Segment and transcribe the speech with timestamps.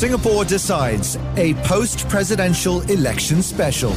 [0.00, 3.92] Singapore Decides, a post presidential election special.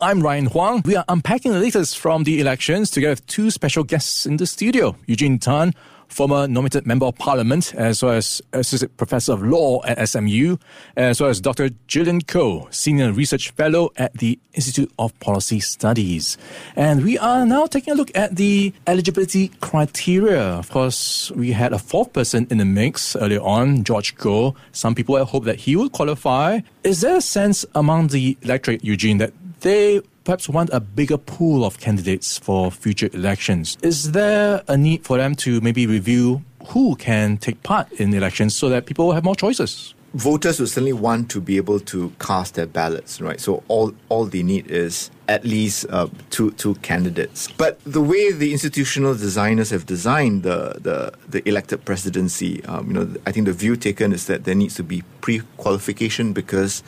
[0.00, 0.80] I'm Ryan Huang.
[0.86, 4.46] We are unpacking the latest from the elections together with two special guests in the
[4.46, 5.74] studio Eugene Tan,
[6.08, 10.56] former nominated member of parliament, as well as associate professor of law at SMU,
[10.96, 11.70] as well as Dr.
[11.86, 16.38] Gillian Koh, senior research fellow at the Institute of Policy Studies.
[16.74, 20.42] And we are now taking a look at the eligibility criteria.
[20.42, 24.54] Of course, we had a fourth person in the mix earlier on, George Goh.
[24.72, 26.60] Some people had hoped that he would qualify.
[26.84, 31.64] Is there a sense among the electorate, Eugene, that they perhaps want a bigger pool
[31.64, 33.78] of candidates for future elections.
[33.82, 38.54] Is there a need for them to maybe review who can take part in elections
[38.54, 39.94] so that people have more choices?
[40.14, 43.38] Voters will certainly want to be able to cast their ballots, right?
[43.40, 47.48] So all all they need is at least uh, two two candidates.
[47.52, 52.92] But the way the institutional designers have designed the the, the elected presidency, um, you
[52.94, 56.82] know, I think the view taken is that there needs to be pre-qualification because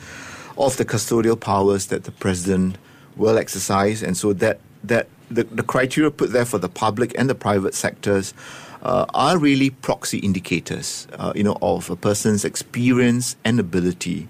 [0.57, 2.77] of the custodial powers that the president
[3.19, 7.29] will exercise, and so that that the, the criteria put there for the public and
[7.29, 8.33] the private sectors
[8.81, 14.27] uh, are really proxy indicators, uh, you know, of a person's experience and ability,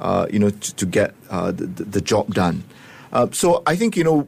[0.00, 2.64] uh, you know, to, to get uh, the, the, job done.
[3.12, 4.26] Uh, so I think you know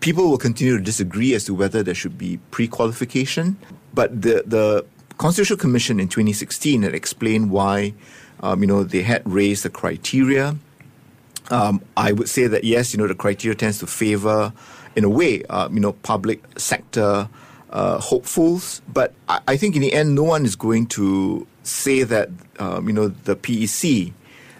[0.00, 3.56] people will continue to disagree as to whether there should be pre-qualification,
[3.94, 4.84] but the the
[5.16, 7.94] Constitutional Commission in 2016 had explained why,
[8.40, 10.56] um, you know, they had raised the criteria
[11.50, 14.52] um, I would say that yes, you know, the criteria tends to favor,
[14.96, 17.28] in a way, uh, you know, public sector
[17.70, 18.82] uh, hopefuls.
[18.92, 22.86] But I, I, think in the end, no one is going to say that, um,
[22.86, 24.12] you know, the PEC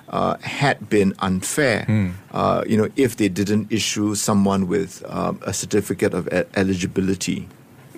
[0.09, 2.69] uh, had been unfair, mm.
[2.69, 7.48] you know, if they didn't issue someone with um, a certificate of eligibility.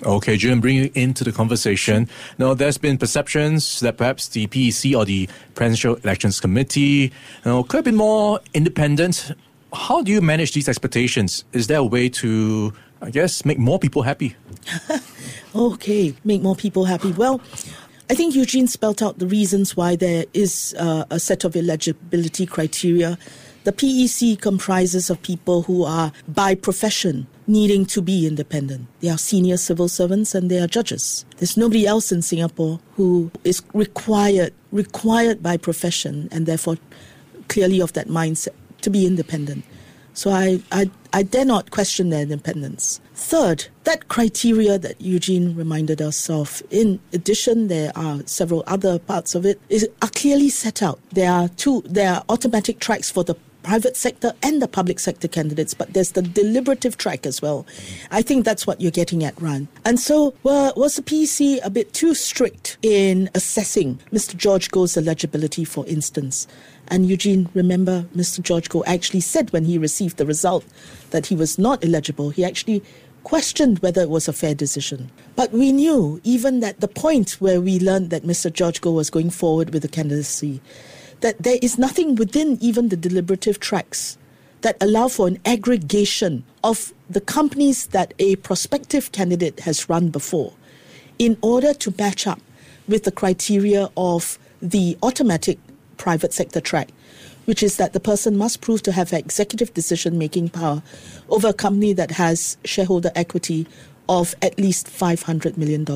[0.02, 2.08] Okay, Jim, bring you into the conversation.
[2.38, 7.10] Now, there's been perceptions that perhaps the PEC or the Presidential Elections Committee you
[7.44, 9.32] know, could have been more independent.
[9.72, 11.44] How do you manage these expectations?
[11.52, 14.36] Is there a way to, I guess, make more people happy?
[15.54, 17.12] okay, make more people happy.
[17.12, 17.40] Well,
[18.10, 22.44] I think Eugene spelt out the reasons why there is uh, a set of eligibility
[22.44, 23.18] criteria.
[23.66, 28.86] The PEC comprises of people who are by profession needing to be independent.
[29.00, 31.24] They are senior civil servants and they are judges.
[31.38, 36.76] There's nobody else in Singapore who is required required by profession and therefore
[37.48, 39.64] clearly of that mindset to be independent.
[40.14, 43.00] So I, I, I dare not question their independence.
[43.14, 49.34] Third, that criteria that Eugene reminded us of, in addition, there are several other parts
[49.34, 51.00] of it, is, are clearly set out.
[51.10, 53.34] There are two, there are automatic tracks for the
[53.66, 57.66] private sector and the public sector candidates, but there's the deliberative track as well.
[58.12, 59.66] I think that's what you're getting at, Ryan.
[59.84, 64.36] And so, well, was the PEC a bit too strict in assessing Mr.
[64.36, 66.46] George Goh's eligibility, for instance?
[66.86, 68.40] And Eugene, remember, Mr.
[68.40, 70.64] George Goh actually said when he received the result
[71.10, 72.30] that he was not eligible.
[72.30, 72.84] He actually
[73.24, 75.10] questioned whether it was a fair decision.
[75.34, 78.52] But we knew, even at the point where we learned that Mr.
[78.52, 80.60] George Goh was going forward with the candidacy,
[81.20, 84.18] that there is nothing within even the deliberative tracks
[84.62, 90.52] that allow for an aggregation of the companies that a prospective candidate has run before
[91.18, 92.40] in order to match up
[92.88, 95.58] with the criteria of the automatic
[95.96, 96.88] private sector track,
[97.46, 100.82] which is that the person must prove to have executive decision making power
[101.28, 103.66] over a company that has shareholder equity
[104.08, 105.86] of at least $500 million.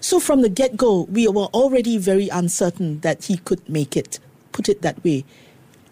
[0.00, 4.18] So from the get go, we were already very uncertain that he could make it
[4.58, 5.24] put it that way.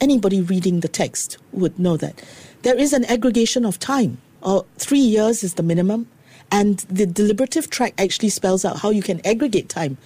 [0.00, 2.20] Anybody reading the text would know that.
[2.62, 4.18] There is an aggregation of time.
[4.42, 6.08] Uh, three years is the minimum,
[6.50, 9.98] and the deliberative track actually spells out how you can aggregate time.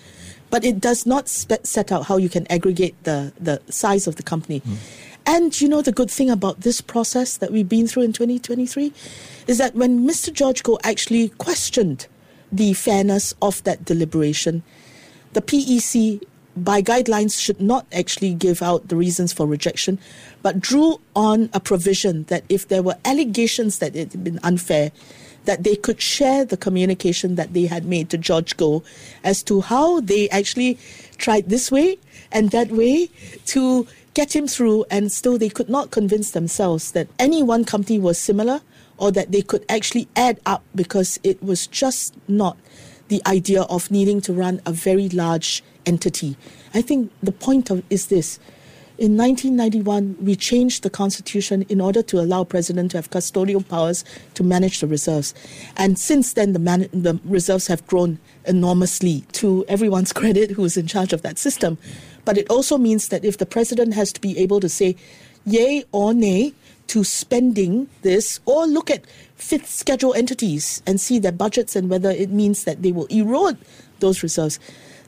[0.51, 4.17] But it does not spe- set out how you can aggregate the, the size of
[4.17, 4.61] the company.
[4.61, 4.77] Mm.
[5.25, 8.93] And you know, the good thing about this process that we've been through in 2023
[9.47, 10.31] is that when Mr.
[10.33, 12.07] George Goh actually questioned
[12.53, 14.63] the fairness of that deliberation,
[15.33, 16.21] the PEC
[16.65, 19.99] by guidelines should not actually give out the reasons for rejection,
[20.43, 24.93] but drew on a provision that if there were allegations that it had been unfair,
[25.45, 28.85] that they could share the communication that they had made to George Goh
[29.25, 30.79] as to how they actually
[31.17, 31.99] tried this way
[32.31, 33.11] and that way
[33.47, 37.99] to get him through, and still they could not convince themselves that any one company
[37.99, 38.61] was similar
[38.99, 42.59] or that they could actually add up because it was just not
[43.11, 46.37] the idea of needing to run a very large entity.
[46.73, 48.39] I think the point of is this.
[48.99, 54.05] In 1991, we changed the constitution in order to allow president to have custodial powers
[54.35, 55.35] to manage the reserves.
[55.77, 60.87] And since then, the, man- the reserves have grown enormously to everyone's credit who's in
[60.87, 61.79] charge of that system.
[62.25, 64.95] But it also means that if the president has to be able to say
[65.47, 66.53] yay or nay
[66.91, 69.07] to spending this, or look at
[69.37, 73.57] fifth schedule entities and see their budgets and whether it means that they will erode
[74.01, 74.59] those reserves,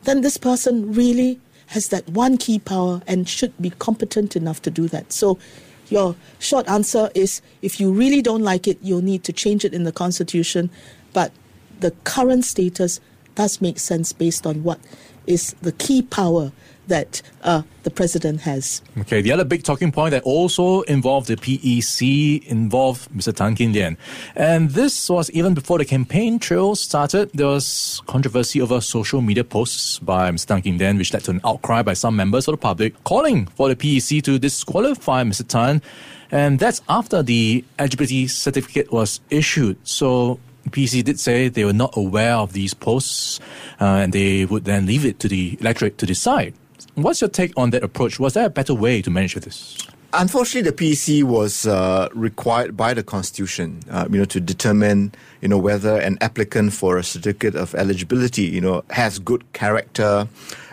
[0.05, 4.71] then this person really has that one key power and should be competent enough to
[4.71, 5.13] do that.
[5.13, 5.41] So
[5.89, 9.75] your short answer is if you really don't like it, you'll need to change it
[9.75, 10.71] in the constitution.
[11.13, 11.33] But
[11.81, 13.01] the current status
[13.35, 14.79] does make sense based on what
[15.27, 16.53] is the key power
[16.93, 18.83] that uh, the president has.
[18.99, 23.35] Okay, the other big talking point that also involved the PEC involved Mr.
[23.35, 23.97] Tan Kim Lian.
[24.37, 27.31] And this was even before the campaign trail started.
[27.33, 30.49] There was controversy over social media posts by Mr.
[30.49, 33.47] Tan Kim Lian, which led to an outcry by some members of the public calling
[33.47, 35.49] for the PEC to disqualify Mr.
[35.49, 35.81] Tan.
[36.31, 39.79] And that's after the eligibility certificate was issued.
[39.85, 40.41] So
[40.71, 43.41] PEC did say they were not aware of these posts
[43.81, 46.53] uh, and they would then leave it to the electorate to decide.
[46.95, 48.21] What's your take on that approach?
[48.21, 49.79] Was there a better way to manage this?
[50.15, 55.49] Unfortunately, the PEC was uh, required by the Constitution, uh, you know, to determine, you
[55.49, 60.29] know, whether an applicant for a certificate of eligibility, you know, has good character,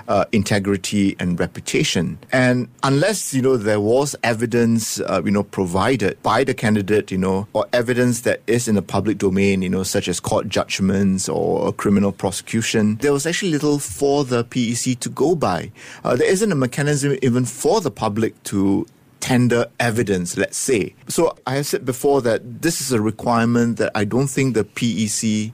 [0.09, 2.17] uh, integrity and reputation.
[2.31, 7.17] And unless you know there was evidence, uh, you know, provided by the candidate, you
[7.17, 11.29] know, or evidence that is in the public domain, you know, such as court judgments
[11.29, 15.71] or criminal prosecution, there was actually little for the PEC to go by.
[16.03, 18.85] Uh, there isn't a mechanism even for the public to
[19.19, 20.95] tender evidence, let's say.
[21.07, 24.63] So I have said before that this is a requirement that I don't think the
[24.63, 25.51] PEC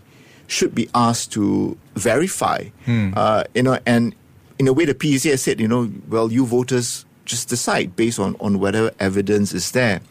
[0.48, 2.66] should be asked to verify.
[2.86, 3.12] Hmm.
[3.16, 4.16] Uh, you know, and
[4.57, 8.19] in a way, the PEC has said, you know, well, you voters just decide based
[8.19, 10.01] on, on whatever evidence is there.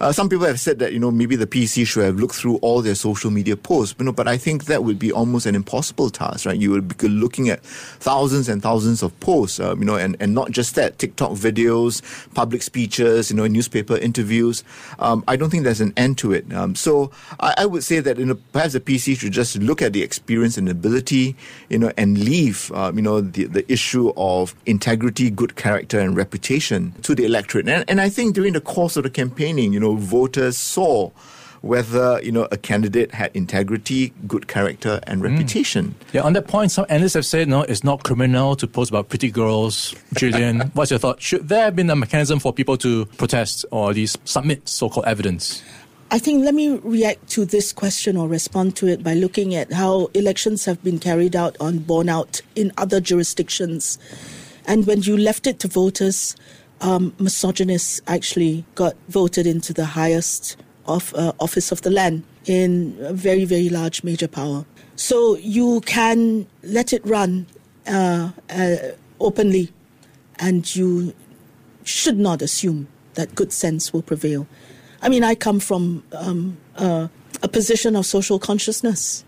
[0.00, 2.56] Uh, some people have said that, you know, maybe the PEC should have looked through
[2.58, 5.54] all their social media posts, you know, but I think that would be almost an
[5.54, 6.56] impossible task, right?
[6.56, 10.34] You would be looking at thousands and thousands of posts, uh, you know, and, and
[10.34, 12.02] not just that, TikTok videos,
[12.34, 14.62] public speeches, you know, newspaper interviews.
[14.98, 16.52] Um, I don't think there's an end to it.
[16.52, 17.10] Um, so
[17.40, 20.02] I, I, would say that, you know, perhaps the PEC should just look at the
[20.02, 21.36] experience and ability,
[21.68, 26.16] you know, and leave, uh, you know, the, the issue of integrity, good character, and
[26.16, 27.68] reputation to the electorate.
[27.68, 31.10] And, and I think during the course of the campaigning, you know, voters saw
[31.62, 35.30] whether you know a candidate had integrity, good character, and mm.
[35.30, 35.94] reputation.
[36.12, 39.08] Yeah, on that point, some analysts have said no, it's not criminal to post about
[39.08, 39.94] pretty girls.
[40.14, 41.22] Gillian, what's your thought?
[41.22, 45.06] Should there have been a mechanism for people to protest or at least submit so-called
[45.06, 45.62] evidence?
[46.10, 49.72] I think let me react to this question or respond to it by looking at
[49.72, 53.98] how elections have been carried out on born out in other jurisdictions.
[54.66, 56.36] And when you left it to voters,
[56.80, 60.56] um, misogynists actually got voted into the highest
[60.86, 64.64] of, uh, office of the land in a very, very large major power.
[64.96, 67.46] So you can let it run
[67.86, 68.76] uh, uh,
[69.20, 69.72] openly,
[70.38, 71.14] and you
[71.84, 74.46] should not assume that good sense will prevail.
[75.00, 77.08] I mean, I come from um, uh,
[77.42, 79.24] a position of social consciousness,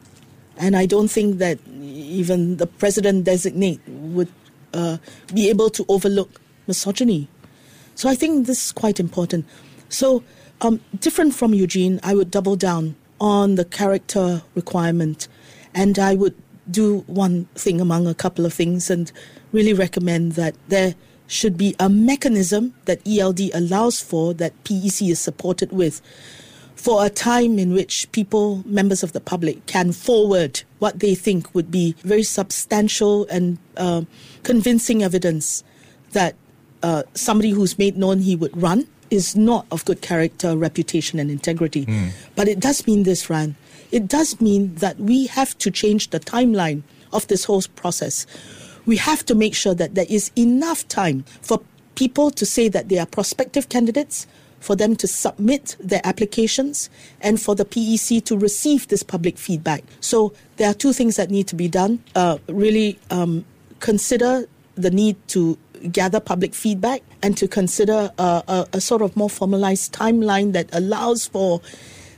[0.57, 4.29] and I don't think that even the president designate would
[4.75, 4.99] uh,
[5.33, 7.29] be able to overlook misogyny.
[7.95, 9.47] So I think this is quite important.
[9.89, 10.23] So,
[10.61, 15.29] um, different from Eugene, I would double down on the character requirement,
[15.75, 16.35] and I would
[16.71, 19.13] do one thing among a couple of things and
[19.53, 20.95] really recommend that there
[21.27, 26.01] should be a mechanism that ELD allows for that PEC is supported with
[26.85, 31.55] for a time in which people, members of the public, can forward what they think
[31.55, 34.03] would be very substantial and uh,
[34.43, 35.65] convincing evidence
[36.13, 36.35] that
[36.83, 41.31] uh, somebody who's made known he would run is not of good character, reputation, and
[41.31, 41.87] integrity.
[41.87, 42.11] Mm.
[42.37, 43.57] But it does mean this, Ryan.
[43.91, 46.83] It does mean that we have to change the timeline
[47.15, 48.27] of this whole process.
[48.85, 51.63] We have to make sure that there is enough time for
[51.95, 54.27] people to say that they are prospective candidates,
[54.65, 56.89] for them to submit their applications,
[57.21, 59.85] and for the PEC to receive this public feedback.
[60.01, 62.03] So there are two things that need to be done.
[62.15, 63.45] Uh, really um,
[63.81, 65.59] consider the need to
[65.93, 70.67] gather public feedback and to consider a, a, a, sort of more formalized timeline that
[70.73, 71.61] allows for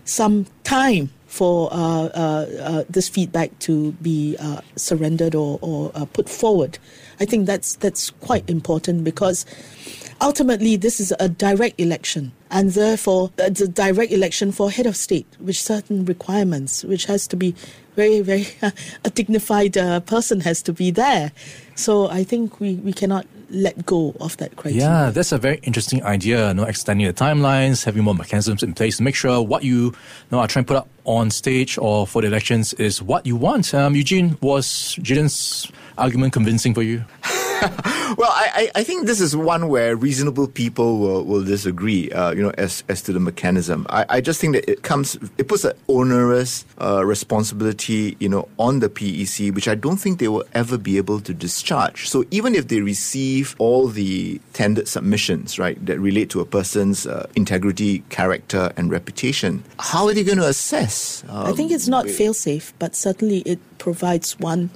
[0.04, 4.36] some time for uh, uh, uh, this feedback to be
[4.76, 6.78] surrendered or, or put forward.
[7.20, 9.44] I think that's that's quite important because
[10.20, 14.96] ultimately this is a direct election and therefore it's a direct election for head of
[14.96, 17.54] state with certain requirements which has to be
[17.96, 18.46] very very
[19.04, 21.32] a dignified uh, person has to be there
[21.74, 24.86] so i think we, we cannot let go of that criteria.
[24.86, 26.48] Yeah, that's a very interesting idea.
[26.48, 29.76] You know, extending the timelines, having more mechanisms in place to make sure what you,
[29.86, 29.94] you
[30.30, 33.36] know, are trying to put up on stage or for the elections is what you
[33.36, 33.72] want.
[33.74, 37.04] Um, Eugene, was Gillian's argument convincing for you?
[38.18, 42.42] well, I, I think this is one where reasonable people will, will disagree, uh, you
[42.42, 43.86] know, as, as to the mechanism.
[43.88, 48.48] I, I just think that it comes, it puts an onerous uh, responsibility, you know,
[48.58, 52.08] on the PEC, which I don't think they will ever be able to discharge.
[52.08, 57.06] So even if they receive all the tendered submissions, right, that relate to a person's
[57.06, 61.24] uh, integrity, character, and reputation, how are they going to assess?
[61.28, 64.70] Um, I think it's not um, fail safe, but certainly it provides one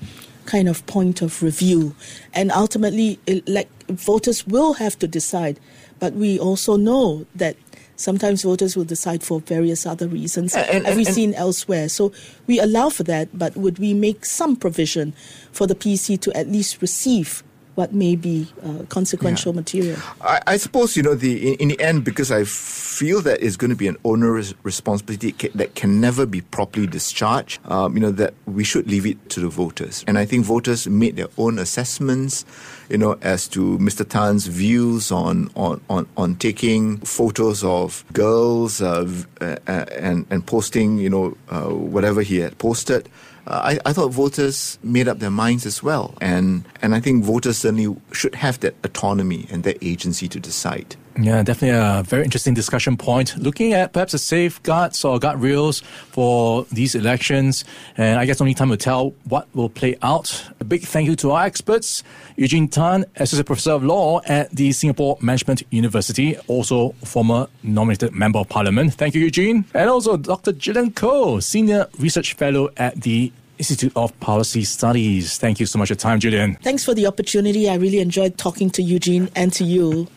[0.50, 1.94] kind of point of review.
[2.34, 5.60] And ultimately, like voters will have to decide.
[6.00, 7.56] But we also know that
[7.94, 11.88] sometimes voters will decide for various other reasons, and, and, we've seen elsewhere.
[11.88, 12.12] So
[12.46, 15.12] we allow for that, but would we make some provision
[15.52, 17.44] for the PEC to at least receive
[17.80, 19.60] what may be uh, consequential yeah.
[19.60, 19.98] material.
[20.20, 23.56] I, I, suppose you know the in, in, the end because I feel that it's
[23.56, 27.58] going to be an onerous responsibility that can never be properly discharged.
[27.64, 30.86] Um, you know that we should leave it to the voters, and I think voters
[30.86, 32.44] made their own assessments.
[32.90, 34.06] You know, as to Mr.
[34.06, 39.08] Tan's views on on, on, on taking photos of girls uh,
[39.40, 43.92] uh, and and posting, you know, uh, whatever he had posted uh, Uh, I, I
[43.92, 46.14] thought voters made up their minds as well.
[46.20, 50.94] And, and I think voters certainly should have that autonomy and that agency to decide.
[51.18, 53.36] Yeah, definitely a very interesting discussion point.
[53.36, 57.64] Looking at perhaps the safeguards or guardrails for these elections,
[57.96, 60.48] and I guess only time will tell what will play out.
[60.60, 62.04] A big thank you to our experts,
[62.36, 68.38] Eugene Tan, Associate Professor of Law at the Singapore Management University, also former nominated Member
[68.38, 68.94] of Parliament.
[68.94, 69.64] Thank you, Eugene.
[69.74, 70.52] And also Dr.
[70.52, 75.38] Gillian Koh, Senior Research Fellow at the Institute of Policy Studies.
[75.38, 76.56] Thank you so much for your time, Gillian.
[76.62, 77.68] Thanks for the opportunity.
[77.68, 80.08] I really enjoyed talking to Eugene and to you.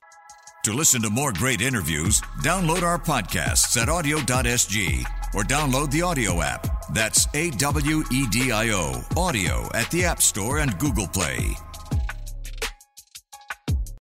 [0.63, 5.03] To listen to more great interviews, download our podcasts at audio.sg
[5.35, 6.65] or download the AWEDIO app.
[6.93, 11.53] That's A W E D I O, AWEDIO at the App Store and Google Play.